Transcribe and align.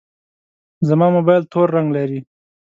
زما 0.87 1.07
موبایل 1.15 1.43
تور 1.51 1.67
رنګ 1.75 1.87
لري. 1.97 2.19